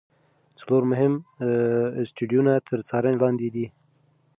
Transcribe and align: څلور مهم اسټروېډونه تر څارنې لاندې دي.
څلور 0.59 0.83
مهم 0.91 1.13
اسټروېډونه 2.01 2.53
تر 2.67 2.79
څارنې 2.87 3.17
لاندې 3.23 3.47
دي. 3.55 3.65